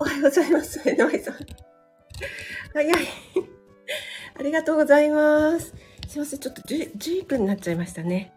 [0.00, 0.78] おはようございます。
[0.88, 1.34] 井上さん。
[2.72, 2.94] 早い。
[4.34, 5.74] ありがとうございます。
[6.08, 6.40] すいません。
[6.40, 8.32] ちょっと11分になっちゃいましたね。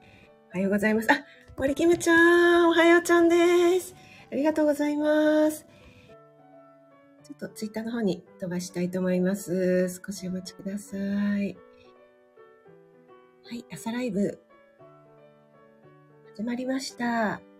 [0.50, 1.10] おはようございます。
[1.10, 1.26] あ、
[1.58, 3.96] 森キムちゃん、おはようちゃんです。
[4.30, 5.66] ありがとうございます。
[7.24, 10.02] ちょっとツイッターの方に飛ばしたいと思います。
[10.06, 11.58] 少しお待ちください。
[13.46, 14.38] はい、朝ライブ、
[16.36, 17.53] 始まりました。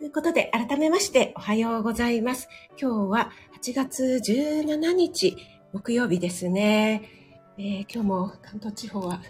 [0.00, 2.48] ということで、改めましておはようございます。
[2.80, 3.32] 今日は
[3.62, 5.36] 8月17日、
[5.74, 7.02] 木曜日ですね。
[7.58, 9.20] えー、今日も関東地方は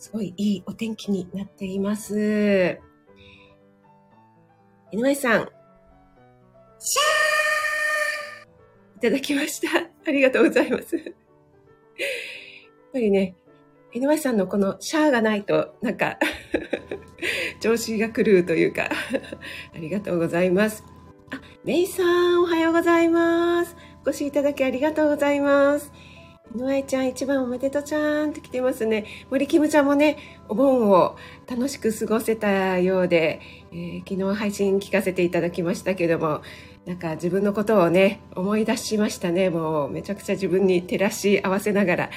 [0.00, 2.80] すごいいいお天気になっています。
[4.90, 5.48] 井上さん。
[6.80, 9.68] シャーいただきました。
[10.04, 10.96] ありがとうございます。
[10.96, 11.04] やっ
[12.92, 13.36] ぱりね、
[13.92, 16.18] 井上さんのこのシャーがないと、なんか
[17.62, 18.90] 調子が狂うというか
[19.72, 20.82] ありがとうございます。
[21.30, 23.76] あ、メイさん、おはようございます。
[24.04, 25.92] お越しいただきありがとうございます。
[26.56, 29.04] 井上ちゃん一番おめでとうちゃんって来てますね。
[29.30, 30.18] 森キムちゃんもね、
[30.48, 31.16] お盆を
[31.48, 33.40] 楽しく過ごせたようで、
[33.70, 36.42] えー、昨日配信聞かせていただきましたけども、
[36.84, 39.50] なんか自分のことをね、思い出しましたね。
[39.50, 42.10] もうめちゃくちゃ自分に照らし合わせながら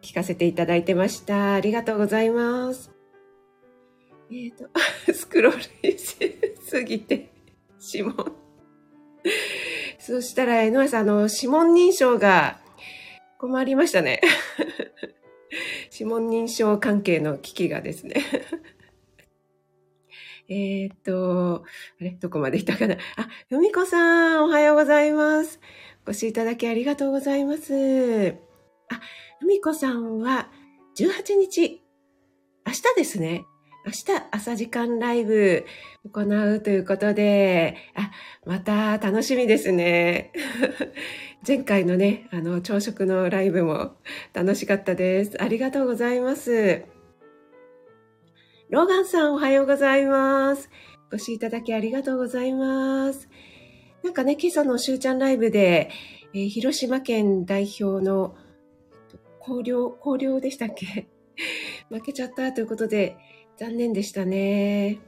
[0.00, 1.52] 聞かせていただいてました。
[1.52, 2.95] ありがとうございます。
[4.30, 4.68] えっ、ー、と、
[5.12, 5.62] スクロール
[5.98, 6.16] し
[6.60, 7.30] すぎて、
[7.94, 8.34] 指紋。
[9.98, 12.60] そしたら、江上さん、あの、指紋認証が
[13.38, 14.20] 困りましたね。
[15.92, 18.14] 指紋認証関係の危機がですね。
[20.48, 21.64] えっと、
[22.00, 22.10] あれ？
[22.10, 22.96] どこまでいたかな？
[23.16, 25.60] あ、よみこさん、おはようございます。
[26.06, 27.72] お越しいただきありがとうございます。
[27.72, 28.36] あ、よ
[29.46, 30.50] みこさんは
[30.96, 31.82] 18日、
[32.64, 33.44] 明日ですね。
[33.86, 35.64] 明日朝時間ライブ
[36.12, 38.10] 行うということで、あ、
[38.44, 40.32] また楽しみですね。
[41.46, 43.92] 前回のね、あの、朝食のライブも
[44.32, 45.40] 楽しかったです。
[45.40, 46.82] ありがとうございます。
[48.70, 50.68] ローガンさんおはようございます。
[51.12, 53.28] お越しいただきありがとうございます。
[54.02, 55.90] なんかね、今朝のしゅうちゃんライブで、
[56.34, 58.34] えー、広島県代表の、
[59.38, 61.06] 高陵、高陵でしたっけ？
[61.88, 63.16] 負けちゃったということで、
[63.56, 64.98] 残念でしたね。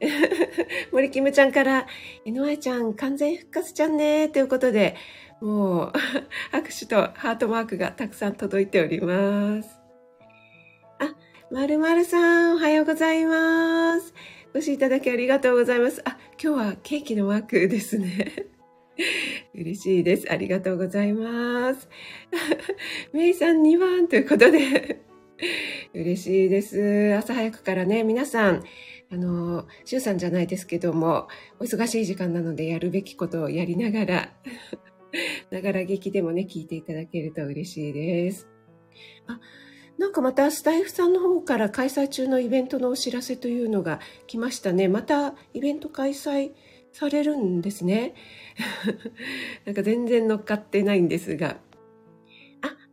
[0.00, 1.86] えー、 森キムちゃんから、
[2.24, 4.96] 井上ちゃん完全復活ちゃんねということで、
[5.40, 5.92] もう、
[6.50, 9.80] 拍手とハートマークがたくさん届いております。
[10.98, 11.14] あ、
[11.50, 14.12] まるまるさん、おはようございます。
[14.54, 16.02] お越しいただきありがとうございます。
[16.04, 18.46] あ、今日はケーキのマークですね。
[19.54, 20.30] 嬉しいです。
[20.30, 21.88] ありがとうございます。
[23.12, 25.00] メイさん2番ということで
[25.94, 27.14] 嬉しいです。
[27.14, 28.62] 朝早くからね、皆さん、
[29.10, 34.32] あの、シュウさんじゃないですけども、お忙しい時間なのでやるべきことをやりながら、
[35.50, 38.48] ながら劇でもね、聞いていただけると嬉しいです。
[39.26, 39.40] あ、
[39.98, 44.88] なんかまたスタイフさんの方から開催中のイベントのお知らせというのが来ましたね。
[44.88, 46.52] またイベント開催
[46.92, 48.14] されるんですね。
[49.66, 51.58] なんか全然乗っかってないんですが。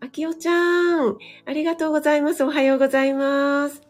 [0.02, 2.44] あきおちゃん、ありがとうございます。
[2.46, 3.82] おはようございます。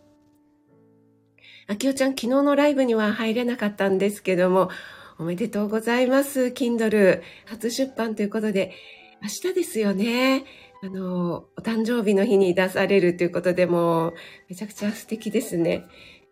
[1.68, 4.72] あきおちゃん、昨日のライブには入れなかったんですけども、
[5.20, 6.46] おめでとうございます。
[6.46, 8.74] Kindle 初出版ということで、
[9.22, 10.46] 明日ですよね。
[10.81, 14.14] あの、お誕生日の日に出されるということで、もう、
[14.50, 15.86] めちゃくちゃ素敵ですね。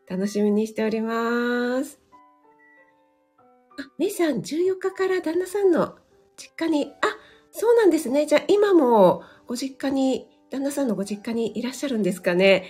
[0.09, 1.99] 楽しみにしております。
[3.79, 5.97] あ、メイさん、14日から旦那さんの
[6.35, 7.17] 実家に、あ、
[7.51, 8.25] そうなんですね。
[8.25, 12.65] じゃあ今もご実家に、旦那さんのご実家にいらっしゃるんですかね。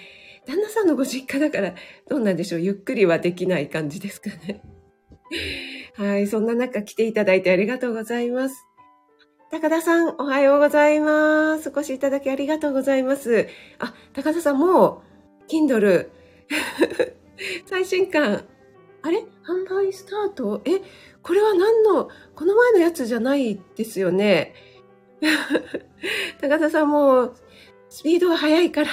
[0.45, 1.73] 旦那さんのご実家だから、
[2.07, 2.61] どうなんでしょう。
[2.61, 4.61] ゆっくりはできない感じですかね。
[5.95, 6.27] はい。
[6.27, 8.55] そんな中来ていただいてありがとうございます。
[9.49, 11.69] 高田さん、おはようございます。
[11.69, 13.47] お越しいただきありがとうございます。
[13.79, 15.01] あ、高田さん、も
[15.47, 16.09] う、Kindle、
[17.65, 18.45] 最新刊、
[19.01, 19.25] あれ？
[19.43, 20.61] 販売スタート？
[20.65, 20.81] え、
[21.23, 24.53] これは何の、この前のやつじゃないですよね。
[26.39, 27.33] 高田さんも
[27.89, 28.89] スピードが速いから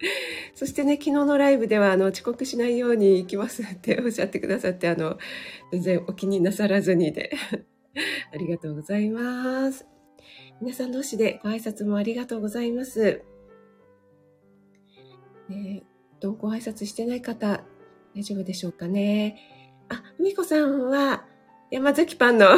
[0.54, 5.18] そしてね、昨日のライブでは、あの、遅刻しないように行きます っておっしゃってくださって、あの、
[5.72, 7.30] 全然お気になさらずにで。
[8.32, 9.86] ありがとうございます。
[10.60, 13.22] 皆さん同士でご挨拶もありがとうございます。
[15.48, 15.82] えー、
[16.20, 17.64] と、ご挨拶してない方、
[18.14, 19.38] 大丈夫でしょうかね。
[19.88, 21.26] あ、みこさんは、
[21.70, 22.48] 山崎パンの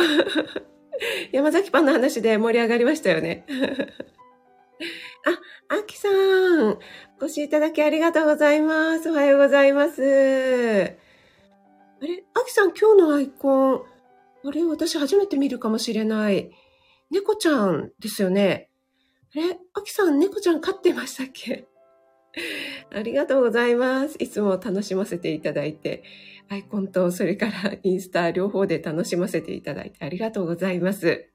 [1.32, 3.44] 山崎パンの話で盛り上がりましたよね。
[5.68, 6.78] あ、あきさん、
[7.20, 9.10] お越しいただきありがとうございます。
[9.10, 10.02] おはようございます。
[10.02, 10.04] あ
[12.04, 13.82] れアキさん今日のアイコン、
[14.44, 16.50] あれ私初めて見るかもしれない。
[17.10, 18.70] 猫ちゃんですよね。
[19.34, 21.67] あれアキさん猫ちゃん飼ってましたっけ？
[22.94, 24.16] ありがとうございます。
[24.18, 26.02] いつも楽しませていただいて、
[26.48, 31.28] アイコンとそれから インスタ両方で楽しませていただいてありがとうございます。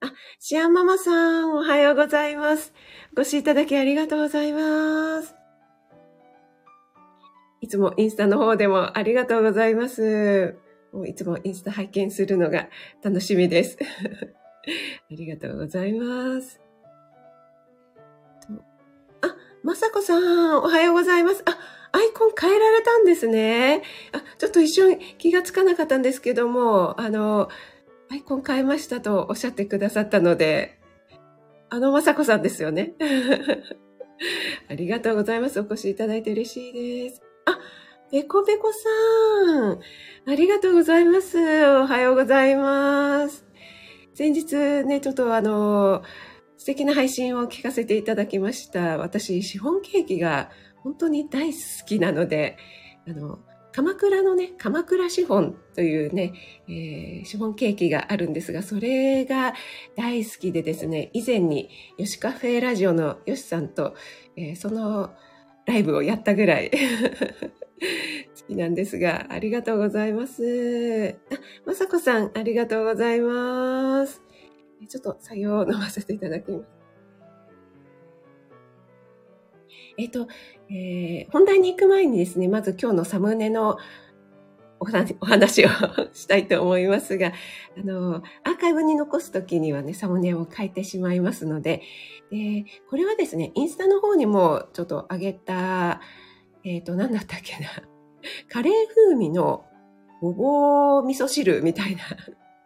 [0.00, 2.72] あ、シアンママさん、おはようございます。
[3.14, 5.34] ご視聴いただきありがとうございます。
[7.60, 10.56] いつもインスタの方でもありがとうございます。
[10.92, 12.68] もういつもインスタ拝見するのが
[13.02, 13.78] 楽しみです。
[13.82, 13.86] あ
[15.10, 16.65] りがとうございます。
[19.66, 21.42] まさこさん、おはようございます。
[21.44, 21.58] あ、
[21.90, 23.82] アイコン変えられたんですね。
[24.12, 27.48] あ、ちょっと一瞬気がつかなかったんですけども、あの、
[28.08, 30.78] アイコン変えましたとおっしゃってくださったので、
[31.68, 32.92] あのまさこさんですよね。
[34.70, 35.58] ありがとうございます。
[35.58, 37.20] お越しいただいて嬉しいです。
[37.46, 37.58] あ、
[38.12, 38.78] ペコペコさ
[39.72, 39.80] ん。
[40.30, 41.38] ありがとうございます。
[41.40, 43.44] おはようございます。
[44.14, 44.54] 先日
[44.84, 46.04] ね、ちょっとあの、
[46.66, 48.98] 素敵な配信を聞かせていただきました。
[48.98, 50.50] 私、シフォンケーキが
[50.82, 52.56] 本当に大好きなので、
[53.06, 53.38] あの、
[53.70, 56.32] 鎌倉のね、鎌倉シフォンというね、
[56.66, 59.54] えー、シフォンケーキがあるんですが、それが
[59.96, 63.94] 大好きでですね、以前にヨシカフェラジオのヨシさんと、
[64.34, 65.14] えー、その
[65.66, 66.72] ライブをやったぐらい
[68.42, 71.14] 好きなんですが、ありがとうございます。
[71.30, 71.34] あ、
[71.64, 74.25] まさこさん、ありがとうございます。
[74.86, 76.64] ちょっと作業を飲ませていただきます。
[79.98, 80.28] えっ、と、
[80.68, 83.78] えー、本題に行く前にですね、まず今日のサムネの
[84.78, 85.14] お話
[85.64, 85.68] を
[86.12, 87.32] したいと思いますが、
[87.78, 91.82] あの、アーカイブに残すときにはね、サムネを変えてしまいますので、
[92.30, 96.00] で、これはですね、インスタの方にもちょっと上げた、
[96.64, 97.70] えっ、ー、と、何だったっけな。
[98.50, 99.64] カレー風味の
[100.20, 102.02] ごぼう味噌汁みたいな、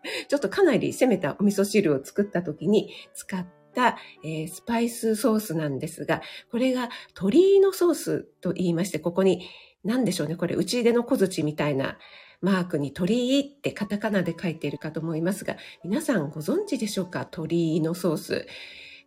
[0.29, 9.49] ちょっとかなり攻めたお味噌汁を作った時に使った、えー、スパイスソースなんですが、これが鶏のソースと言いまして、ここに
[9.85, 11.99] 何でしょうね、これ、内出の小槌みたいな
[12.41, 17.27] マークに鳥居ってカタカナで書いているかと思いますが、皆さんご存知でしょうか？
[17.27, 18.47] 鳥居のソース。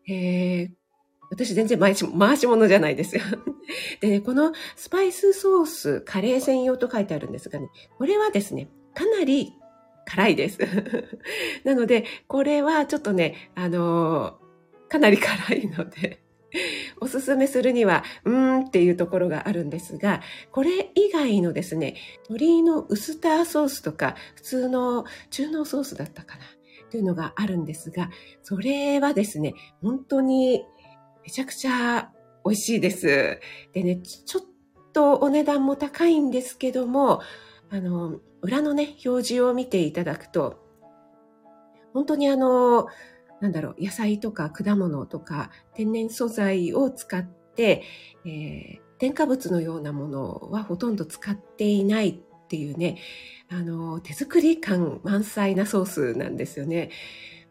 [0.08, 0.70] えー、
[1.30, 3.24] 私全然回し回し物じゃないですよ。
[4.02, 9.54] でね、このスパイスソース、カレー専用と書いてあるんですがね、これはですね、かなり
[10.06, 10.60] 辛いです。
[11.64, 16.24] なので、これはちょっとね、あのー、かなり辛いので、
[17.02, 20.22] おすすめするには、うーんっていうところがあるんですが、
[20.52, 21.96] これ以外のですね、
[22.30, 26.44] 鶏のウスターソースとか、普通の中濃ソースだったかな、
[26.92, 28.12] というのがあるんですが、
[28.44, 30.64] それはですね、本当に
[31.24, 32.12] めちゃくちゃ
[32.46, 33.40] 美味しいです。
[33.74, 34.44] でね、ちょっ
[34.94, 37.22] とお値段も高いんですけども、
[37.74, 40.60] あの、裏のね、表示を見ていただくと、
[41.92, 42.86] 本当にあの、
[43.42, 47.82] なんだろう、野菜とか果物とか天然素材を使って、
[48.28, 53.00] えー、添加物のようなものはほとんど使っていないっていうね、
[53.50, 56.92] あの、手作り感満載なソースなんですよね。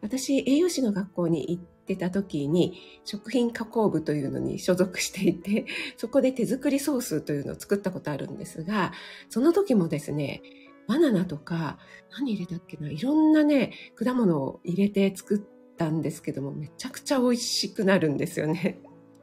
[0.01, 5.65] 私、栄養士の学校に行ってた時に、食品加工部というのに所属していて、
[5.97, 8.93] そこで手作りソースというのを作ったことあるんですが、
[9.29, 10.41] その時もですね、
[10.87, 11.77] バナナとか、
[12.11, 18.81] 何入れたっけないろんなね、果物を入れて作ったんですけども、めちゃくちゃ美味しくなるんですよね。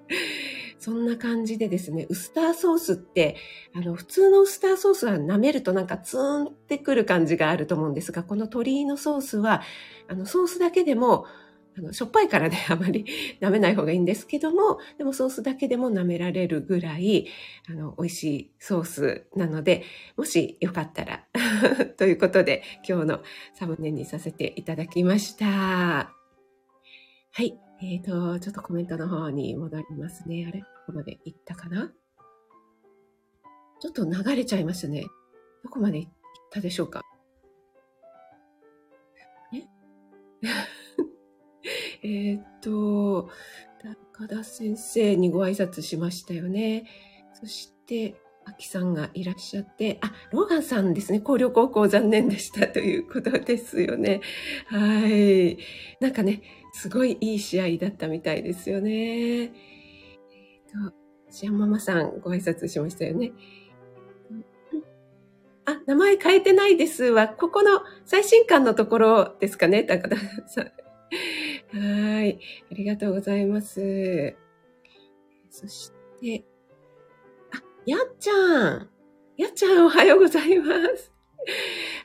[0.79, 3.37] そんな感じでですね、ウスターソースって、
[3.75, 9.61] あの、普通のウスターソースは舐めるとなんかツーンってくる感じがあると思うんですが、この鶏のソースは、
[10.09, 11.27] あの、ソースだけでも、
[11.79, 13.07] あの、しょっぱいからね、 あまり
[13.41, 17.27] 舐めない方がいいんですけども、でもソースだけでも舐められるぐらい、
[17.69, 19.85] あの、美味しいソースなので、
[20.17, 21.27] もしよかったら
[21.97, 23.23] ということで、今日の
[23.55, 25.47] サムネにさせていただきました。
[27.33, 27.59] はい。
[27.83, 30.47] えっ、ー、と、ちょっとコメントの方に戻りますね。
[30.47, 30.61] あれ？
[30.61, 31.93] ここまで行ったかな？
[33.81, 35.07] ちょっと流れちゃいましたね。
[35.65, 36.13] どこまで行っ
[36.51, 37.01] たでしょうか？
[39.55, 39.65] え？
[42.03, 43.29] えっと、
[44.19, 46.85] 高田先生にご挨拶しましたよね。
[47.35, 48.15] そして、
[48.45, 51.21] 秋さんがいらっしゃって、あ、ローガンさんですね。
[51.21, 54.21] 高陵高校残念でしたということですよね。
[54.67, 55.59] はい。
[56.01, 59.43] なんかね、すごいいい試合だったみたいですよね。
[59.43, 59.51] えっ、
[60.89, 60.95] と、
[61.31, 63.33] シアンママさんご挨拶しましたよね。
[65.67, 70.73] あ、名前変えてないですは、ここの最新刊のところですかね、高田さん。
[71.73, 72.39] はい。
[72.71, 74.37] ありがとうございます。
[75.51, 76.45] そして、
[77.53, 78.89] あ、やっちゃん。
[79.37, 81.13] やっちゃんおはようございます。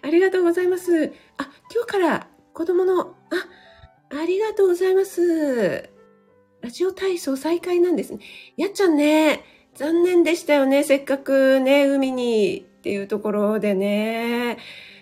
[0.01, 1.11] ありがとうございます。
[1.37, 3.15] あ、今日から子供の、あ、
[4.09, 5.89] ありがとうございます。
[6.61, 8.19] ラジオ体操再開なんですね。
[8.57, 9.43] やっちゃんね、
[9.75, 10.83] 残念でしたよね。
[10.83, 14.57] せっかくね、海にっていうところでね。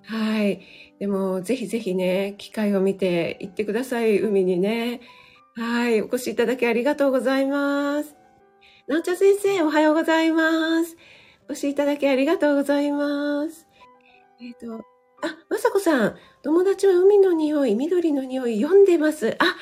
[0.05, 0.61] はい。
[1.03, 5.01] でも、ぜひぜひね、機会を見て行ってください、海にね。
[5.53, 6.01] はい。
[6.01, 8.15] お越しいただきありがとうございます。
[8.87, 10.95] なおちゃん先生、おはようございます。
[11.49, 13.67] お越しいただきありがとうございます。
[14.39, 14.77] えっ、ー、と、
[15.21, 19.35] あ、まさこさん、友達は海の匂い、緑の匂い読んでます。
[19.39, 19.57] あ、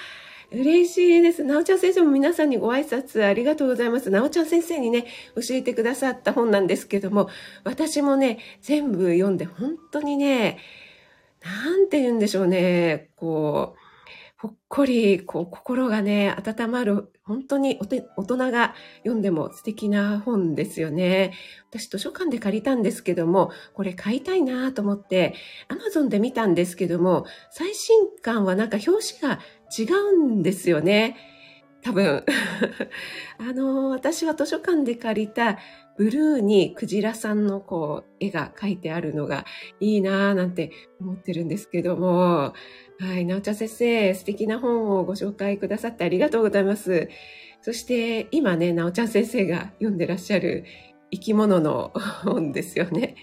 [0.52, 1.44] 嬉しいです。
[1.44, 4.12] なおちゃん先生も皆さんにご挨拶ありがとうございます。
[4.12, 7.30] なおちゃん先生にね、教えてくださった本なんですけども、
[7.64, 10.60] 私もね、全部読んで本当にね、
[11.42, 13.80] なんて言うんでしょうね、こう、
[14.42, 21.34] ほっこり、こう、心がね、温まる、本当に大人が読んでも素敵な本ですよね。
[21.70, 25.36] 私図書館で借りたんですけども、これ買いたいなと思って、
[25.68, 29.40] アマゾンで見たんですけども、最新刊はなんか表紙が
[29.78, 29.84] 違
[30.16, 31.18] うんですよね。
[31.84, 32.24] 多分。
[33.38, 35.60] あの、私は図書館で借りた
[35.98, 39.46] ブルーにクジラさんのこう絵が描いてあるのが
[39.80, 42.54] いいなぁなんて思ってるんですけども、
[43.00, 47.10] はい、なおちゃん先生、素敵な本をご紹介くださってありがとうございます。
[47.62, 50.66] そして今ね、なおちゃん先生が読んでらっしゃる
[51.12, 51.92] 生き物の
[52.24, 53.16] 本ですよね。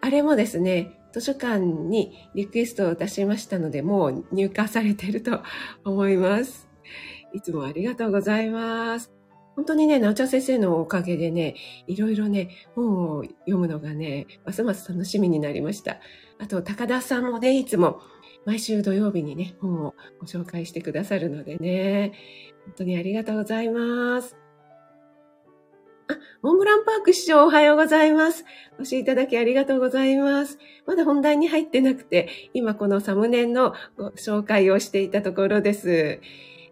[0.00, 5.42] あれもですね、図書館にリクエストを出しましたので、もう入荷されていると
[5.84, 6.68] 思います。
[7.32, 9.21] いつもありがとうございます。
[9.54, 11.54] 本当にね、なおちゃん先生のおかげでね、
[11.86, 15.98] いろいろね、本を読むのがね、ますます楽しみになりました。
[16.38, 18.00] あと、高田さんもね、いつも
[18.44, 22.12] 毎週土曜日にね、本をご紹介してくださるのでね、
[22.64, 24.36] 本当にありがとうございます。
[26.08, 28.44] あ、モンブランパーク師匠おはようございます。
[28.78, 30.58] お越しいただきありがとうございます。
[30.86, 36.20] まだ本題に入ってなくて、今このサムネのご紹介をしていたところです。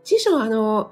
[0.02, 0.90] 師匠、あの、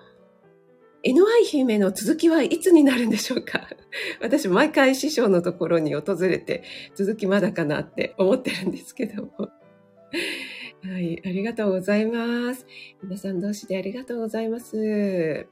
[1.05, 3.69] NY 姫の続きはいつになるんでしょうか？
[4.21, 6.65] 私、毎回師匠のところに訪れて、
[6.95, 9.31] 続きまだかなって思ってるんですけども。
[10.83, 12.67] はい、ありがとうございます。
[13.03, 15.47] 皆さん同士でありがとうございます。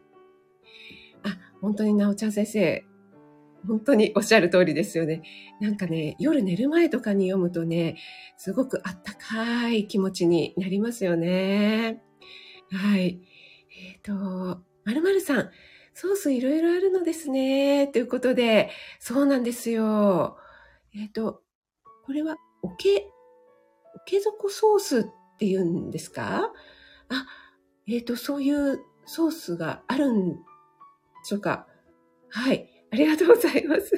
[1.22, 2.84] あ、本当になおちゃん先生、
[3.66, 5.22] 本当におっしゃる通りですよね。
[5.60, 7.96] なんかね、夜寝る前とかに読むとね、
[8.36, 12.02] すごくあったかい気持ちになりますよね。
[12.70, 13.20] はい。
[13.78, 15.50] えっ、ー、と、まるさん、
[15.94, 17.88] ソースいろいろあるのですね。
[17.88, 20.38] ということで、そうなんですよ。
[20.94, 21.42] えっ、ー、と、
[22.04, 23.08] これは、おけ、
[23.94, 25.04] おけ底ソースっ
[25.38, 26.52] て言うんですか？
[27.08, 27.26] あ、
[27.88, 30.38] えっ、ー、と、そういうソースがあるんで
[31.24, 31.66] しょうか？
[32.28, 32.70] はい。
[32.92, 33.90] ありがとうございます。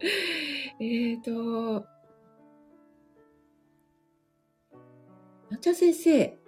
[0.80, 1.86] えっと、
[5.50, 6.38] なちゃ先生、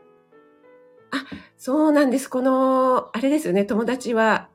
[1.12, 1.24] あ、
[1.56, 2.28] そうなんです。
[2.28, 3.64] この、あれですよね。
[3.64, 4.48] 友達は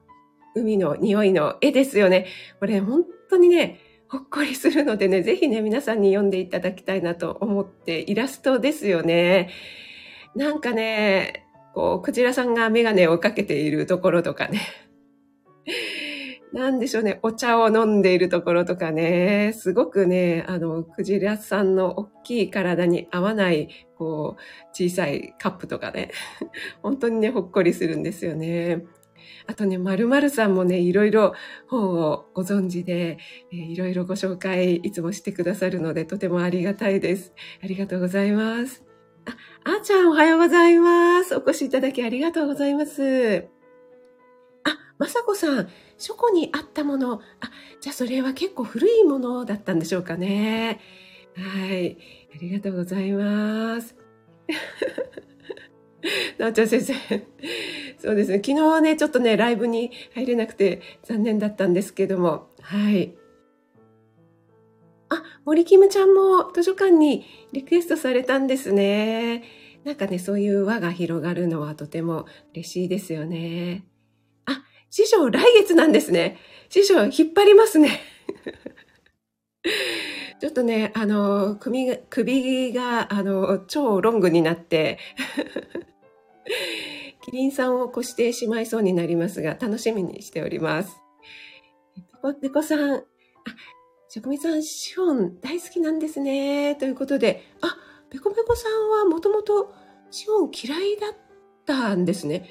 [0.56, 2.28] 海の匂いの絵ですよね。
[2.60, 9.50] これ本当にね、ほっこりするのでね、ぜひね、皆さんに読んでいただきたいなと思ってイラストですよね。
[10.36, 14.62] なんかね、こう、クジラさんがメガネをかけているところとかね。
[16.56, 26.12] なんでしょうね、お茶を飲んでいるところとかね、すごくね、あの、クジラさんの大きい体に合わない、こう、小さいカップとかね、
[26.82, 28.86] 本当にね、ほっこりするんですよね。
[29.48, 31.34] あとね、まるさんもね、いろいろ
[31.68, 33.18] 本をご存知で、
[33.52, 37.34] え、いろいろご紹介いつもしてくださるので、とてもありがたいです。
[37.62, 38.86] ありがとうございます。
[39.26, 39.36] あ、
[39.66, 41.36] あーちゃんおはようございます。
[41.36, 43.55] お越しいただきありがとうございます。
[44.98, 50.80] あ、まさこさん、書庫にあったもの、あ、じゃあそれは結構古いものだったんでしょうかね。
[51.36, 51.98] はい。
[52.34, 53.96] ありがとうございます。
[56.38, 56.94] なおちゃん先生。
[57.98, 58.38] そうですね。
[58.38, 62.50] 昨日ね、ちょっとね、ライブに入れなくて残念だったんですけども。
[62.62, 63.16] はい。
[65.10, 69.44] あ、森キムちゃんも図書館にリクエストされたんですね。
[69.84, 73.86] なんかね、そういう輪が広がるのはとても嬉しいですよね。
[74.96, 76.38] 師匠来月なんですね。
[76.70, 78.00] 師匠引っ張りますね。
[80.40, 85.00] ちょっとね、あの、首が、首が、あの、超ロングになって、
[87.26, 90.96] キリンさんを越してしまいそうになりますが、楽しみにしております。
[91.94, 93.04] ペコペコさん、あ、
[94.08, 96.76] 職味さん、シフォン大好きなんですね。
[96.76, 97.78] ということで、あ、
[98.10, 99.74] ペコペコさんはもともと
[100.10, 101.16] シフォン嫌いだっ
[101.66, 102.50] たんですね。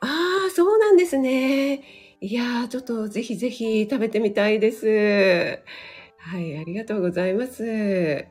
[0.00, 1.82] ああ、そうなんですね。
[2.20, 4.86] いやー、ちょっとぜひぜひ食べてみたいです。
[6.18, 7.66] はい、ありがとうございます。
[7.66, 8.30] え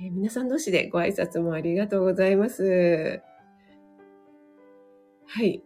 [0.00, 3.20] ー、皆さん同士でご挨拶もありがとうございます。
[5.26, 5.62] はい。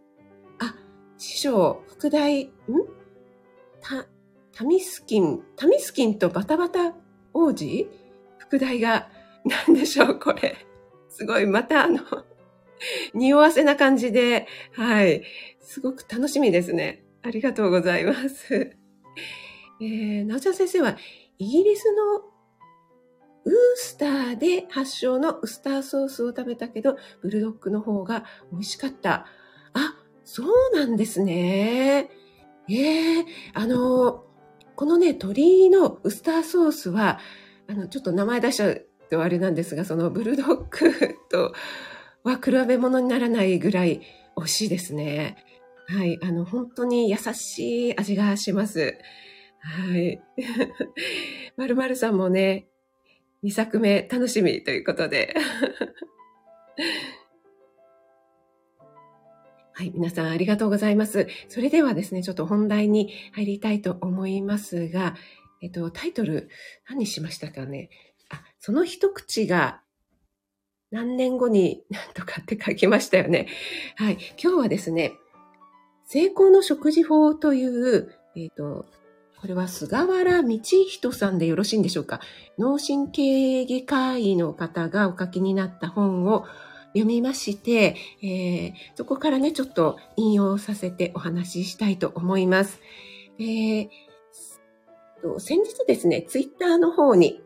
[0.59, 0.75] あ、
[1.17, 2.51] 師匠、副題、ん？
[3.81, 4.07] た、
[4.51, 6.95] タミスキン、タミスキンとバタバタ
[7.33, 7.89] 王子？
[8.37, 9.09] 副題が、
[9.67, 10.55] 何でしょう、これ。
[11.09, 11.99] すごい、またあの、
[13.13, 15.23] 匂わせな感じで、はい。
[15.59, 17.03] すごく楽しみですね。
[17.21, 18.75] ありがとうございます。
[19.81, 20.97] えー、なおちゃん先生は、
[21.39, 22.17] イギリスの
[23.45, 29.25] ウースターで発祥のウスターソースを食べたけど、ブルドッグの方が美味しかった。
[29.73, 32.09] あ、そうなんですね。
[32.69, 34.23] ええー、あの、
[34.75, 37.19] このね、鶏のウスターソースは、
[37.67, 40.67] あの、ちょっと名前出しちゃうとあれなんですが、そのブルドッグ
[41.29, 41.53] と
[42.23, 44.01] は比べ物にならないぐらい
[44.37, 45.37] 美味しいですね。
[45.87, 46.17] はい。
[46.23, 48.97] あの、本当に優しい味がします。
[49.59, 50.21] はい。
[51.57, 52.67] まるまるさんもね、
[53.43, 55.35] 2作目楽しみということで。
[59.75, 59.91] はい。
[59.93, 61.27] 皆さんありがとうございます。
[61.49, 65.15] それではですね、ちょっと本題に入りたいと思いますが、
[65.61, 66.49] えっと、タイトル、
[66.89, 67.89] 何しましたかね。
[68.29, 69.82] あ、その一口が
[70.93, 73.47] 何年後に なんとかって書きましたよね。
[73.95, 74.17] はい。
[74.41, 75.13] 今日はですね、
[76.05, 78.85] 成功の食事法という、えっ、ー、と、
[79.41, 82.21] これは菅原道人さんでよろしいんでしょうか。
[82.59, 86.45] 脳神経外科医の方がお書きになった本を
[86.89, 92.79] 読みまして、えー、そこからね、ちょっと引用させてお話ししたいと思います。
[93.39, 93.89] えー、
[95.39, 97.41] 先日ですね、ツイッターの方に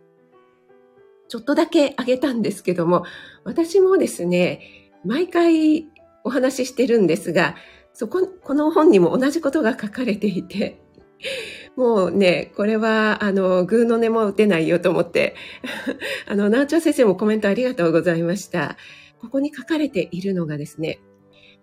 [1.27, 3.03] ちょっとだけあげたんですけども、
[3.43, 5.87] 私もですね、毎回
[6.23, 7.55] お話ししてるんですが、
[7.93, 10.81] そこ、この本にも同じことが書かれていて、
[11.75, 15.35] もうね、これは、あの、グーの音も打てないよと思って、
[16.27, 18.77] あの、ナーチョ先生もコメントありがとうございました。
[19.19, 20.99] ここに書かれているのがですね、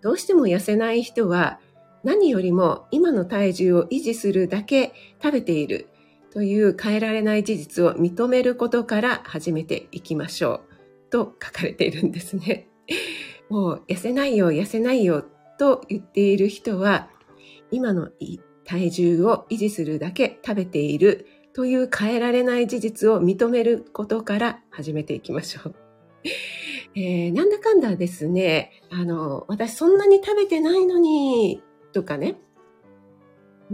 [0.00, 1.60] どうしても痩せない人は、
[2.02, 5.88] 何よりも今の体重を維持するだけ食べている
[6.34, 10.62] という変えられない事実を認めることから始めていきましょ
[11.08, 12.68] うと書かれているんですね。
[13.48, 15.24] もう痩せないよ、痩せないよ
[15.58, 17.08] と言っている人は
[17.70, 18.10] 今の
[18.64, 25.74] 体重を維持するだけ食べているという変えられない事実を認めることから始めていきましょう。
[26.96, 32.40] えー、なんだかんだですね、あの、私そんなに食べてないのに、とかね、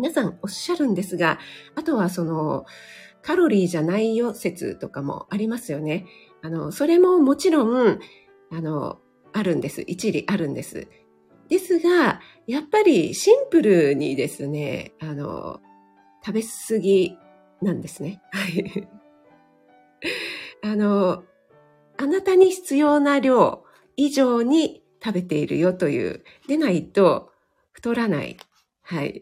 [0.00, 1.38] 皆さんおっしゃるんですが、
[1.74, 2.64] あとはその、
[3.20, 6.06] カロリーじゃないよ説とかもありますよね。
[6.40, 8.00] あの、それももちろん、
[8.50, 8.98] あの、
[9.34, 9.82] あるんです。
[9.86, 10.88] 一理あるんです。
[11.50, 15.60] ですが、やっぱりシンプルにですね、あの、
[16.24, 17.18] 食べ過ぎ
[17.60, 18.22] なんですね。
[18.32, 18.88] はい。
[20.62, 21.24] あの、
[21.98, 23.64] あなたに必要な量
[23.98, 27.32] 以上に食べているよという、でないと
[27.72, 28.38] 太らない
[28.90, 29.20] はい。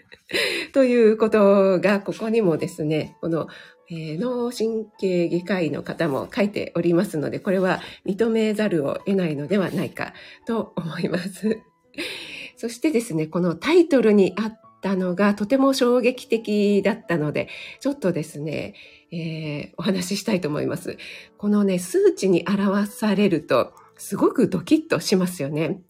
[0.72, 3.48] ということが、ここにもですね、この、
[3.90, 10.14] えー、脳神経外科医の方も書いておりますので、これは認めざるを得ないのではないか
[10.46, 11.60] と思います。
[12.56, 18.72] そしてですね、このタイトルにあったのがとても衝撃的だったので、ちょっとですね、
[19.12, 20.96] えー、お話ししたいと思います。
[21.36, 25.82] このね、数値に表されると、すごくドキッとしますよね。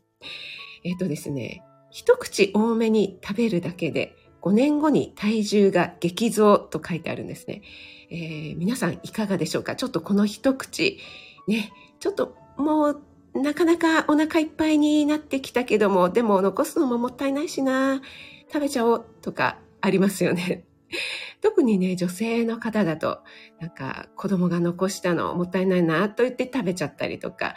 [0.82, 1.62] えっ、ー、とですね、
[1.94, 7.62] 一口多めに食べるだけで5年後に体重が激増と書いてあるんですね。
[8.10, 9.76] えー、皆さんいかがでしょうか？
[9.76, 10.98] ちょっとこの一口、
[11.46, 13.02] ね、ちょっともう
[13.40, 18.02] なかなかお腹いっぱいになってきたけども、でも残すのももったいないしな、
[18.48, 20.64] 食べちゃおうとかありますよね。
[21.42, 23.22] 特にね、女性の方だと、
[23.60, 27.54] なんか子供が残したのもったいないなと言って食べちゃったりとか、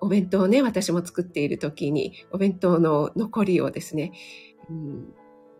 [0.00, 4.12] お弁当をね、私も作っている時に、お弁当の残りをですね、
[4.70, 5.14] うん、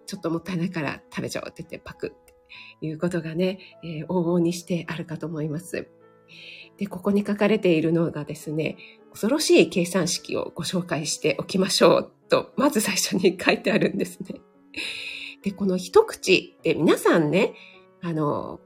[0.06, 2.34] ちょっともったいないから食べちゃおうって言ってパクって
[2.80, 5.88] いうことがね、えー、往々にしてあるかと思います。
[6.78, 8.76] で、ここに書かれているのがですね、
[9.10, 14.40] 恐ろしい計算式をご紹介しておきましょうと、まず最初に書いてあるんですね。
[15.42, 17.54] で、この一口って皆さんね、
[18.02, 18.60] あの、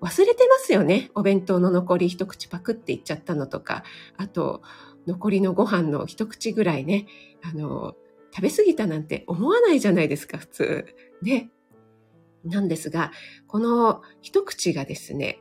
[0.00, 1.10] 忘れてますよね。
[1.14, 3.82] お弁当の残り一口パクっていっちゃったのとか、
[4.16, 4.62] あと、
[5.08, 7.06] 残りのご飯の一口ぐらいね、
[7.42, 7.96] あの、
[8.30, 10.86] 食べ過ぎたなんて思わないじゃないですか、普通。
[11.22, 11.50] ね。
[12.44, 13.10] なんですが、
[13.46, 15.40] この一口がですね、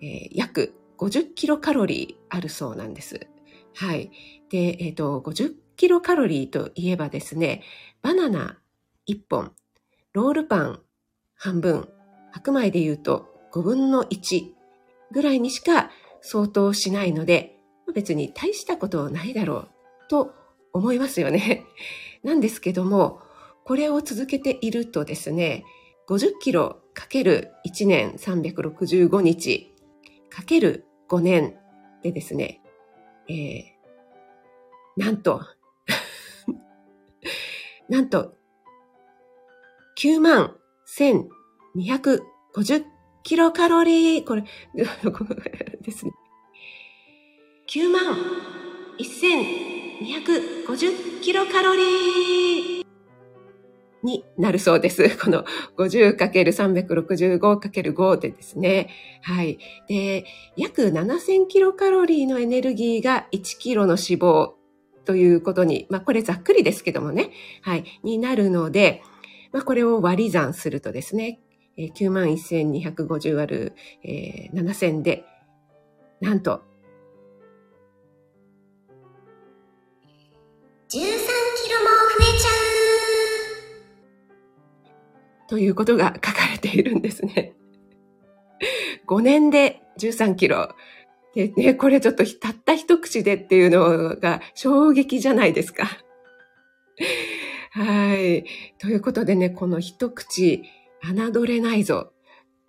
[0.00, 3.26] えー、約50キロカロリーあるそうなんです。
[3.74, 4.10] はい。
[4.50, 7.62] で、えっ、ー、と、50キロカロリーといえばですね、
[8.02, 8.58] バナナ
[9.08, 9.52] 1本、
[10.12, 10.82] ロールパン
[11.34, 11.88] 半分、
[12.30, 14.52] 白米で言うと5分の1
[15.12, 15.90] ぐらいにしか
[16.20, 17.57] 相当しないので、
[17.92, 19.68] 別に大したことないだろう
[20.08, 20.34] と
[20.72, 21.64] 思いますよね。
[22.22, 23.20] なんですけども、
[23.64, 25.64] これを続けているとですね、
[26.08, 29.74] 50キロかける1年365日
[30.30, 31.56] かける5年
[32.02, 32.60] でですね、
[33.28, 33.64] えー、
[34.96, 35.42] なんと、
[37.88, 38.34] なんと、
[39.98, 40.56] 9万
[40.96, 42.84] 1250
[43.22, 44.44] キロカロリー、これ、
[45.82, 46.12] ですね。
[47.68, 48.16] 9万
[48.98, 52.86] 1250キロカロリー
[54.02, 55.14] になるそうです。
[55.22, 55.44] この
[55.76, 58.88] 50×365×5 でですね。
[59.20, 59.58] はい。
[59.86, 60.24] で、
[60.56, 64.52] 約7000キロカロリーのエネルギーが1キロの脂肪
[65.04, 67.32] ということに、まあこれざっくりですけどもね。
[67.60, 67.84] はい。
[68.02, 69.02] になるので、
[69.52, 71.42] まあこれを割り算するとですね、
[71.76, 75.26] 91,250割る、えー、7000で、
[76.22, 76.62] なんと、
[80.88, 82.48] 13キロも増えちゃ
[85.46, 87.52] うということが書かれているんですね。
[89.06, 90.74] 5年で13キロ。
[91.34, 95.84] でね、これちょっとたった一口でっていうのが衝撃じゃないですか。
[97.72, 98.44] はい。
[98.78, 100.62] ということでね、この一口、
[101.02, 102.14] 侮れないぞ、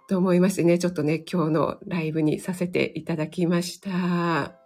[0.09, 4.59] と思いましてね、ちょっとね、今日のライブにさせていただきました。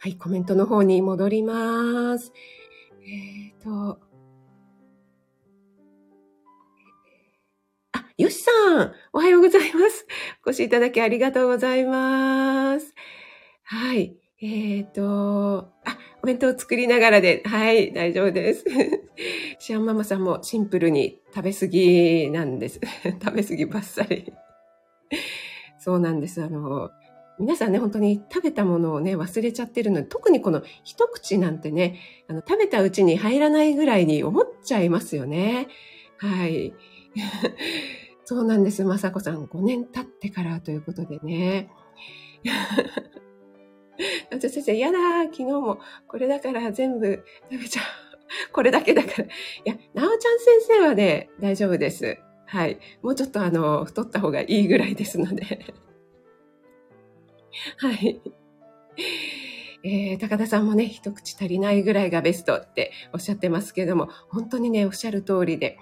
[0.00, 2.32] はい、コメントの方に戻ります。
[3.02, 3.98] えっ、ー、と、
[7.92, 10.06] あ、よしさん、おはようございます。
[10.46, 12.94] お越しいただきありがとうございます。
[13.64, 14.14] はい。
[14.40, 18.64] えっ、ー、と、あ、お弁当を作りながらで、はい、大丈夫です。
[19.58, 22.80] シアンママさんもシンプルに食べ過ぎなんです。
[23.20, 24.32] 食べ過ぎばっさり。
[25.80, 26.40] そうなんです。
[26.40, 26.90] あの、
[27.38, 35.68] 皆さんね、本当に食べたものをね、忘れちゃってるので、特にこの一口なんてね、あの、食べたうちに入らないぐらいに思っちゃいますよね。
[36.18, 36.74] はい。
[38.24, 38.84] そうなんです。
[38.84, 41.70] まさこさん、5年経ってからということでね。
[44.30, 47.84] 夏先生、やだ昨日もこれだから全部食べちゃう。
[48.52, 49.24] これだけだから。
[49.24, 49.28] い
[49.64, 52.18] や、なおちゃん先生はね、大丈夫です。
[52.46, 52.78] はい。
[53.02, 55.64] もうちょっとあの、太った方がいいぐらいですので。
[57.78, 58.20] はい。
[59.84, 65.78] えー、高田さんもね、一口足りないぐらいがベストっておっしゃってますけども、本当にね、おっしゃる通りで、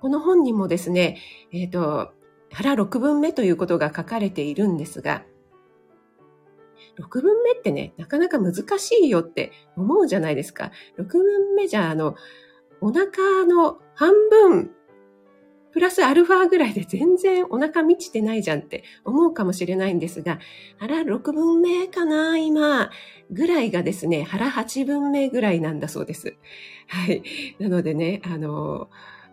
[0.00, 1.18] この本にもですね、
[1.52, 2.12] えっ、ー、と、
[2.52, 5.24] 腹6分目ということが書かれているんですが、
[6.98, 10.72] 6分目ってね、なかなか難しいよって思うじゃないですか。
[10.98, 12.16] 6分目じゃ、あの、
[12.80, 14.70] お腹の半分、
[15.72, 20.38] プラスアルファぐらいで全然お腹満ちてないじゃんって思うかもしれないんですが、
[20.78, 22.90] 腹6分目かな今、
[23.30, 26.36] ぐらいがですね、腹8分目ぐらいなんだそうです。
[26.88, 27.22] はい。
[27.58, 28.88] なのでね、あの、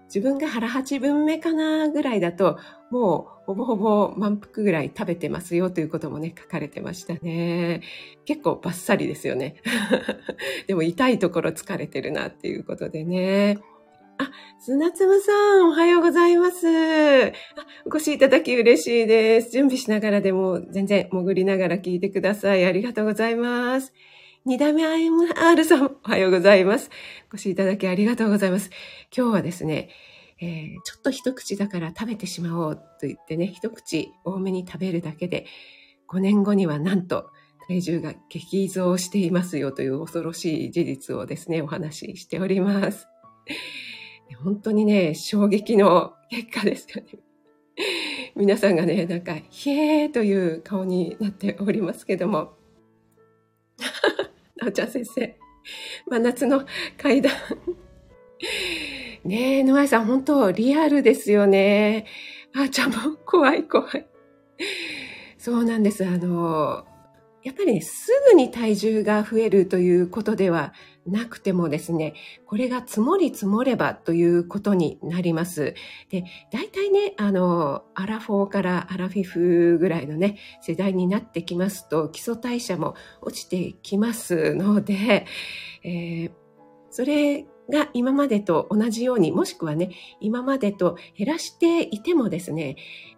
[0.06, 2.60] 自分が腹8分目かなぐらいだと、
[2.92, 7.82] もうほぼほぼ満腹ぐらい食べてますよということもね、書かれてましたね。
[8.26, 9.56] 結構バッサリですよね。
[10.68, 13.60] でも痛いところ疲れてるなっていうことでね。
[14.18, 16.68] あ、砂粒さん、おはようございます。
[16.68, 17.32] あ
[17.86, 19.52] お越しいただき嬉しいです。
[19.52, 22.66] 準備しながらでも全然潜りながら聞いてください。
[22.66, 23.94] ありがとうございます。
[24.46, 26.90] 二代目 IMR さん、おはようございます。
[27.32, 28.70] お越しいただきありがとうございます。
[29.16, 29.90] 今日はですね、
[30.40, 35.46] えー、ちょっと一口だから食べてしまおうと言ってね、一口多めに食べるだけで、
[36.10, 37.32] 5年後にはなんと
[37.68, 43.08] 体重が激増していますよという恐ろしい事実をですね、お話ししております。
[44.34, 47.20] 本当にね、衝撃の結果ですよね。
[48.36, 52.54] 皆さんがね、なんか、ひえーという顔になっておりますけども。
[54.58, 55.38] なおちゃん先生、
[56.08, 56.66] 真夏の
[56.98, 57.34] 階段
[59.24, 62.06] ねえ、沼井さん、本当リアルですよね。
[62.54, 64.08] あーちゃんも怖い怖い。
[65.38, 66.06] そうなんです。
[66.06, 66.86] あの、
[67.46, 70.74] やっぱりね、すぐに体重が増えるということでは
[71.06, 72.16] なくてもですね、
[72.48, 75.76] これが積もり積もればということになります。
[76.10, 85.28] で、大体ね、あの、アラフォーからアラフィフぐらいのね、世代になってきますと、基礎代謝も落ちてきますので、
[85.84, 86.32] えー、
[86.90, 92.76] それが今までと同じように、もしくはね、今までと減らしていてもですね、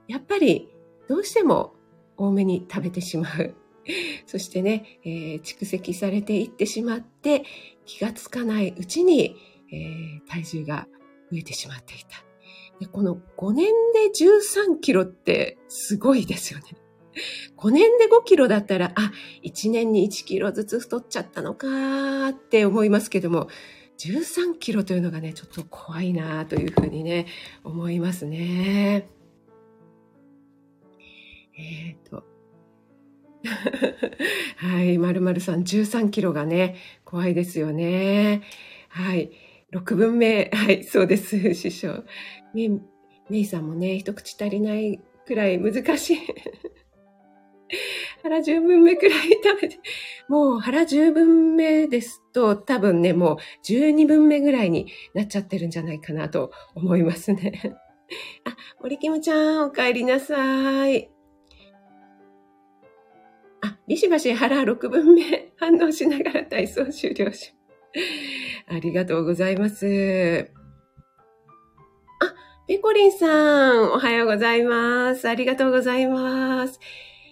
[0.10, 0.70] やっぱり
[1.08, 1.76] どうしても
[2.18, 3.56] 多めに食べてしまう。
[4.26, 7.44] そしてね、えー、蓄積されていってしまって、
[7.86, 9.36] 気がつかないうちに、
[9.72, 10.88] えー、体重が
[11.32, 12.88] 増えてしまっていた。
[12.92, 16.66] この5年で13キロってすごいですよね。
[17.58, 19.12] 5年で5キロだったら、あ、
[19.44, 23.48] 1年に1キロずつ太っちゃったのかって思いますけども、
[23.98, 27.26] 13キロというのがね、ちょっと怖いなというふうにね、
[27.64, 29.10] 思いますね。
[31.58, 32.37] えっ、ー、と。
[34.58, 38.42] はい、まるまるさん13キロがね、怖いですよね。
[38.90, 39.32] はい。
[39.74, 40.50] 6分目。
[40.54, 42.04] はい、そうです、 師匠。
[42.54, 42.70] め、
[43.30, 46.18] めいさんもね、一口足りないくらい難しい。
[48.24, 49.80] 腹十分目くらい食べて、
[50.28, 57.78] もう腹十分目ですと多分ね、もう十二分目ぐらいになっちゃってるんじゃないかなと思いますね。
[58.46, 61.17] あ、森キムちゃん、お帰りなさい。
[63.88, 67.54] ビシバシ腹6分目 反応しながら体操終了し。
[68.68, 70.52] ありがとうございます。
[72.20, 72.36] あ、
[72.68, 75.30] ペコリンさん、おはようございます。
[75.30, 76.80] ありがとうございます。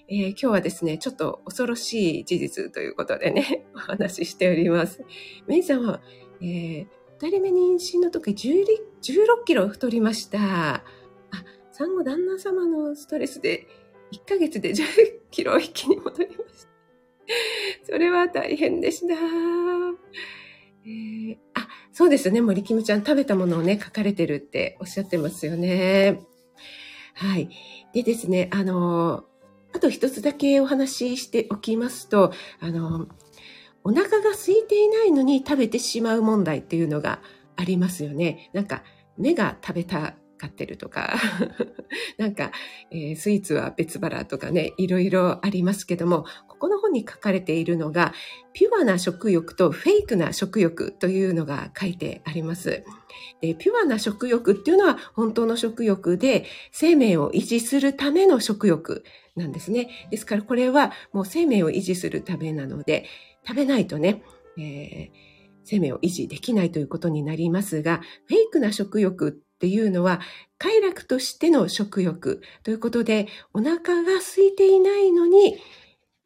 [0.08, 5.04] えー、今日はですね、ちょっと恐ろしい事実ということでね、 お話ししております。
[5.48, 6.02] メイさんは、
[6.42, 6.88] えー、
[7.20, 10.40] 二人目妊娠の時16キロ太りました。
[10.40, 10.84] あ、
[11.74, 13.68] 産後旦那様のストレスで
[14.14, 14.86] 1ヶ月で10
[15.32, 15.98] キロ一気に。
[17.96, 19.14] それは大変でした。
[20.86, 22.42] えー、あ、そうですね。
[22.42, 26.20] 森キムちゃん食べたものをね、書かれてるっておっしゃってますよね。
[27.14, 27.48] はい。
[27.94, 29.24] でですね、あの
[29.74, 33.08] あと一つだけお話ししておきますと、あの、
[33.86, 37.22] お腹が空いていないのに食べてしまう問題っていうのが
[37.56, 38.50] ありますよね。
[38.52, 38.84] なんか、
[39.18, 41.16] 目が食べたかってるとか、
[42.18, 42.52] なんか、
[42.92, 48.14] えー、スイーツは別腹とかね、いろいろありますけども、ここの本に書かれているのが、
[48.54, 52.84] ピュアな食欲とフェイクな食欲というのが書いてあります。
[53.42, 59.04] でピュアな食欲っていうのは本当の食欲で、生命を維持するための食欲
[59.36, 59.90] なんですね。
[60.12, 63.06] ですからこれはもう生命を維持するためなので、
[63.48, 64.24] 食べないとね、
[64.58, 65.10] えー、
[65.64, 70.20] 生命を維持できないということになりますが、フェイクな食欲っていうのは、
[70.58, 75.58] 快楽としての食欲ということで、お腹が空いていないのに、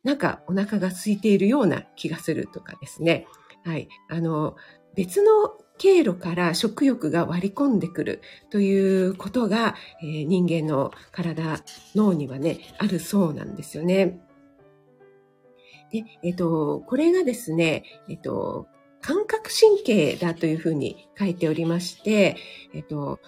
[0.03, 3.27] なんかお腹が空いているような気がするとかですね。
[3.65, 3.89] はい。
[4.09, 4.55] あの、
[4.95, 11.63] 別の経路から食欲が割り込んでくるということが、えー、人間の体、
[11.95, 14.19] 脳にはね、あるそうなんですよね。
[15.91, 18.67] で、えっ、と、これがですね、えっ、と、
[19.01, 22.37] 感覚神経だというふうに書いておりまして、
[22.73, 23.19] えっ、と、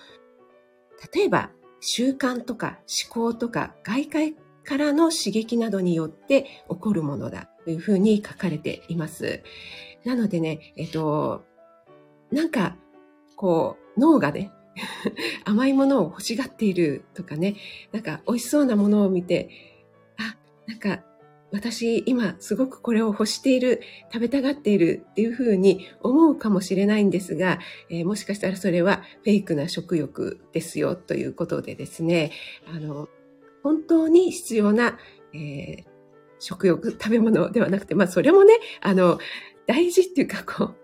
[1.13, 9.41] 例えば習慣とか思考とか外界からの刺激などによって起こるものだというふうに書かれています。
[10.05, 11.43] なのでね、えっと、
[12.31, 12.77] なんか、
[13.35, 14.51] こう、脳がね、
[15.45, 17.55] 甘いものを欲しがっているとかね、
[17.91, 19.49] なんか美味しそうなものを見て、
[20.17, 21.03] あ、なんか
[21.51, 27.59] 私今すごくこれを欲している、食べたがっているっていうふうに思うかもしれないんですが、
[27.89, 32.31] えー、もしかしたらそれはフェイクな食欲ですよということでですね、
[32.73, 33.09] あの、
[33.63, 34.97] 本当に必要な、
[35.33, 35.83] えー、
[36.39, 39.19] 食欲、食べ物ではなくて、まあそれもね、あの、
[39.67, 40.75] 大事っていうかこう、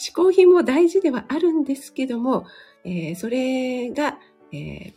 [0.00, 2.46] 嗜好品も大事ではあるんですけども、
[2.84, 4.18] えー、それが、
[4.52, 4.94] えー、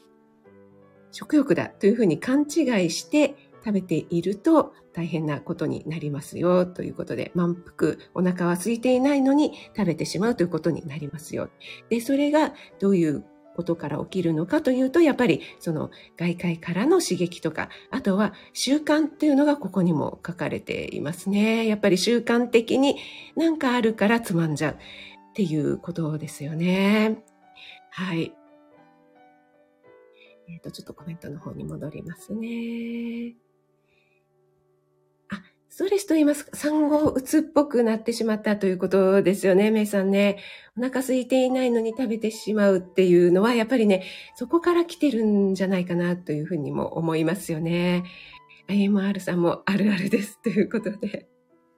[1.12, 11.50] 食欲だというふうに勘違いして食べていると大変なことになりますよということで、満腹、お腹は空いていないのに食べてしまうということになりますよ。
[11.90, 13.24] で、それがどういう
[13.56, 21.68] ことから起きるのかというと、やっぱりその外界からの刺激とか、あとは習慣っていうのがここにも書かれていますね。
[21.68, 22.98] やっぱり習慣的に
[23.36, 24.78] なんかあるからつまんじゃうっ
[25.34, 27.24] ていうことですよね。
[27.92, 28.34] はい。
[30.48, 33.36] えっ、ー、と、ちょっとコメントの方に戻りますね。
[35.74, 40.38] ストレスと言いますか、産後うつっぽくなってしまったということですよね、メイさんね。
[40.78, 44.04] お腹空いていないのに食べてしまうっていうのは、やっぱりね、
[44.36, 48.04] そこから来てるんじゃないかなというふうにも思いますよね。
[48.68, 51.30] IMR さんもあるあるですということで、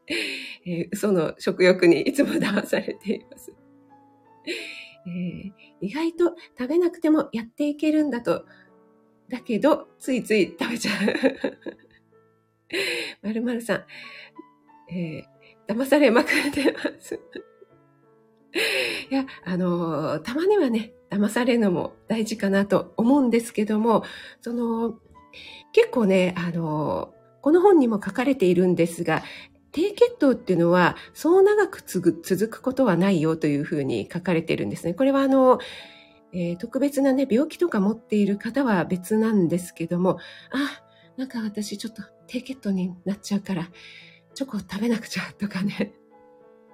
[0.66, 3.54] えー、嘘の食欲にいつも騙されています。
[5.06, 5.52] えー、
[5.82, 8.46] 意外と食べなくてもやっていけるんだと。
[9.30, 11.78] だけど、ついつい食べちゃう。
[13.22, 13.84] まるまるさん、
[14.94, 17.20] えー、騙されまくってます。
[19.10, 24.04] いや、あの、たまにはね、騙されるのも大事かなと思うんですけども、
[24.42, 25.00] その、
[25.72, 29.24] 結構ね、あの、この本にも書かれているんですが、
[29.72, 34.94] 低血糖っていうのは、そう長く続くことはないよというふうに書かれているんですね。
[34.94, 35.60] これはあの、
[36.32, 40.20] えー、特別なね、病気とか持っている方は別なんですけども、
[40.52, 40.84] あ、
[41.18, 43.70] なんか私ちょっと低血糖になっちゃうから、
[44.34, 45.94] チョコを食べなくちゃとかね。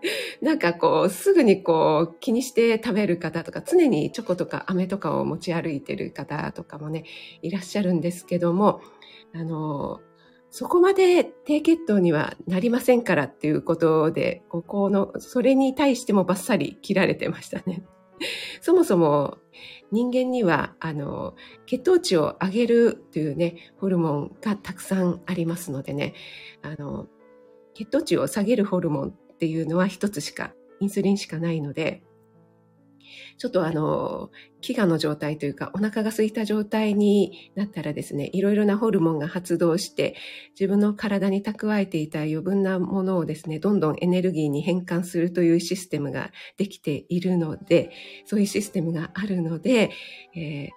[0.41, 7.03] なんかこう、すぐにこう、気にして食べる方とか、常にチョコとか飴とかを持ち歩いてる方とかもね、
[7.41, 8.81] いらっしゃるんですけども、
[9.33, 9.99] あの、
[10.51, 17.83] そこまで低血糖にはなりませんからっていうことで、ここの、それに対してもバッサリ切られてましたね。
[18.62, 19.38] そもそも
[19.91, 26.13] 人間には、あの、血糖値を上げるというね、ホルモンがたくさんありますのでね、
[26.62, 27.08] あの、
[27.73, 32.03] 血糖値を下げるホルモンっていうのは一つしか、インスリンしかないので、
[33.38, 34.30] ちょっとあの、
[34.62, 40.15] 飢餓の状態というか、お腹が空いた状態になったらですね、いろいろなホルモンが発動して、
[40.60, 47.91] 自分の体に蓄えていた余分なものをですね、どんどんエネルギーに変換するというシステムができているので、
[48.26, 49.91] そういうシステムがあるので、
[50.36, 50.69] えー、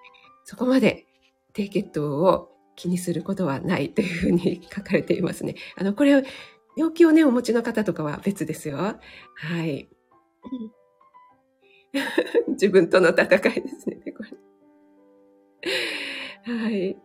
[0.44, 1.06] そこまで
[1.52, 5.56] 低血糖を気にすることはないというふうに書かれていますね。
[5.76, 6.24] あの、これ、
[6.76, 8.78] 病気をね、お持ちの方とかは別ですよ。
[8.78, 8.98] は
[9.64, 9.88] い。
[12.48, 14.30] 自分との戦いですね、これ。
[16.44, 16.96] はい。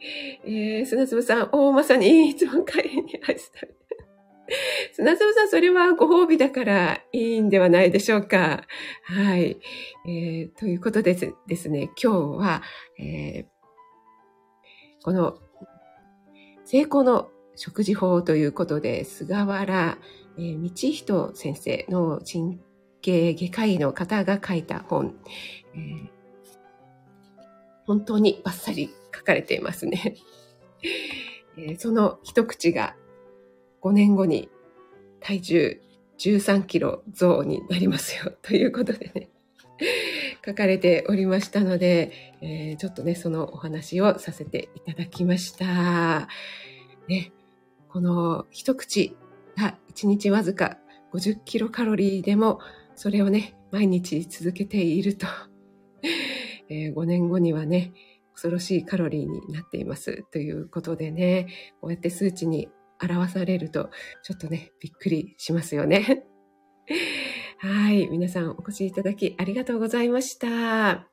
[0.45, 3.67] えー、砂粒さん、おまさにいつも帰りに愛した
[4.93, 8.65] 砂粒さん、それはご褒美だからいいんではないでしょうか。
[9.03, 9.59] はい。
[10.07, 11.15] えー、ということで
[11.47, 12.63] ですね、今日は、
[12.99, 13.45] えー、
[15.03, 15.37] この、
[16.65, 19.97] 成功の食事法ということで、菅原、
[20.37, 22.59] えー、道人先生の神
[23.07, 25.15] 経外科医の方が書いた本、
[25.73, 26.09] えー、
[27.85, 30.15] 本当にバッサリ書かれていますね。
[31.57, 32.97] えー、その一口が
[33.81, 34.49] 5年後に
[35.21, 35.81] 体重
[36.17, 39.29] 13キロ増になりますよということでね、
[40.45, 46.27] 書かれておりましたので、えー、ちょっとね、そのお話をさせていただきました。
[47.07, 47.31] ね、
[47.87, 49.15] この一口
[49.55, 50.77] が1日わずか
[51.13, 52.59] 50キロカロリーでも
[52.97, 55.27] それをね、毎日続けていると、
[56.67, 57.93] えー、5年後にはね、
[58.33, 61.47] 恐ろしいカロリーになっていますということでね、
[61.79, 63.91] こうやって数値に表されると、
[64.23, 66.25] ちょっとね、びっくりしますよね。
[67.59, 68.07] はい。
[68.09, 70.47] 皆さんお越しいただきありがとうございました。
[70.49, 71.07] あ、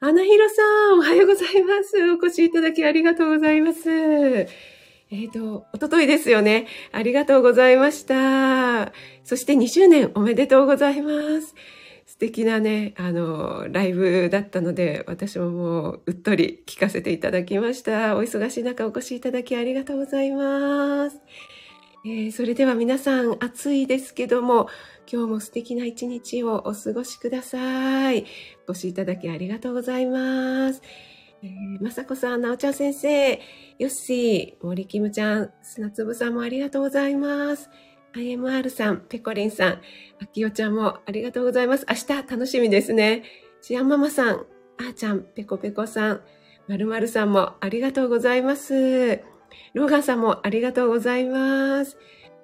[0.00, 1.96] アナヒロさん、おはようございます。
[2.10, 3.88] お越しいただきありがとうございます。
[5.10, 6.66] えっ、ー、と、おとといですよね。
[6.92, 8.92] ありがとうございました。
[9.24, 11.54] そして20年おめでとうございます。
[12.06, 18.16] 素敵なね、あの、ライブだったので、私ももううっとり聞かせていただきました。
[18.16, 21.20] お忙しい中お越しいただきありがとうございます。
[22.04, 24.68] えー、それでは皆さん暑いですけども、
[25.10, 28.24] 今日も素敵な一日をお過ごしください。
[28.68, 30.82] お越しいただきありがとうございます。
[31.46, 33.34] えー、まさこさん、なおちゃん先生、
[33.78, 37.70] よっしー、森キムちゃん、砂粒さんもありがとうございます。
[38.14, 39.72] IMR さん、ペコリンさん、
[40.20, 41.86] あきおちゃんもありがとうございます。
[41.88, 43.22] 明日楽しみですね。
[43.60, 44.46] シアンママさん、
[44.78, 46.20] あーちゃん、ペコペコさん、
[46.66, 49.22] まるまるさんもありがとうございます。
[49.74, 51.96] ローガンさんもありがとうございます。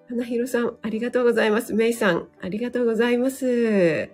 [0.09, 1.75] 花ひろさん、ありがとうございます。
[1.75, 4.11] メイさん、ありがとうございます。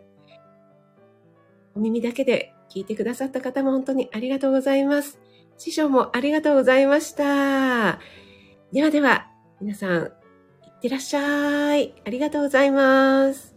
[1.74, 5.18] お耳だけで聞いてくださった方も本当にありがとうございます。
[5.56, 7.98] 師匠もありがとうございました。
[8.72, 9.28] ではでは、
[9.60, 11.94] 皆さん、いってらっしゃい。
[12.06, 13.47] ありがとうございます。